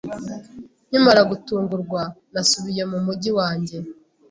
[0.87, 2.01] Nkimara gutungurwa,
[2.33, 3.77] nasubiye mu mujyi wanjye.